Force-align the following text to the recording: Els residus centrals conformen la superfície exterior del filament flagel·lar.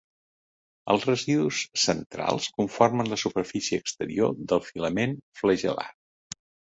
Els 0.93 1.03
residus 1.09 1.57
centrals 1.81 2.47
conformen 2.61 3.11
la 3.11 3.19
superfície 3.25 3.79
exterior 3.83 4.33
del 4.53 4.65
filament 4.71 5.15
flagel·lar. 5.43 5.87